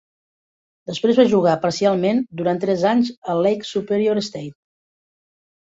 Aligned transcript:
Després 0.91 1.19
va 1.19 1.25
jugar 1.33 1.53
parcialment 1.65 2.23
durant 2.41 2.63
tres 2.65 2.87
anys 2.95 3.13
al 3.35 3.47
Lake 3.49 3.71
Superior 3.75 4.25
State. 4.33 4.59